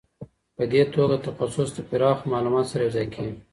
په 0.55 0.63
دې 0.71 0.83
توګه 0.93 1.15
تخصص 1.27 1.69
د 1.73 1.79
پراخ 1.89 2.17
معلوماتو 2.31 2.71
سره 2.71 2.81
یو 2.83 2.95
ځای 2.97 3.07
کیږي. 3.15 3.37